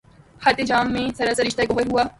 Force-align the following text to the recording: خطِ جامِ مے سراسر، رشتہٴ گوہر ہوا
خطِ 0.41 0.59
جامِ 0.69 0.87
مے 0.93 1.03
سراسر، 1.17 1.45
رشتہٴ 1.47 1.69
گوہر 1.69 1.87
ہوا 1.91 2.03